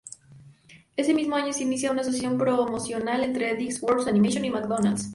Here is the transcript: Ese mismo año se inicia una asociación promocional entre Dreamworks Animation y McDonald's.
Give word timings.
Ese 0.97 1.13
mismo 1.13 1.35
año 1.35 1.53
se 1.53 1.61
inicia 1.61 1.91
una 1.91 2.01
asociación 2.01 2.35
promocional 2.39 3.23
entre 3.23 3.53
Dreamworks 3.53 4.07
Animation 4.07 4.43
y 4.43 4.49
McDonald's. 4.49 5.09